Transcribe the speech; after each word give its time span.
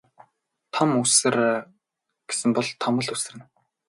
Том 0.73 0.89
үсэр 1.03 1.35
гэсэн 2.27 2.49
бол 2.55 2.67
том 2.81 2.95
л 3.05 3.09
үсэрнэ. 3.15 3.45